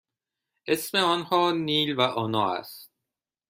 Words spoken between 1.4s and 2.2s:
نیل و